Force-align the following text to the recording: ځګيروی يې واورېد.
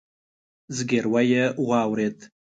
ځګيروی 0.75 1.23
يې 1.33 1.43
واورېد. 1.67 2.17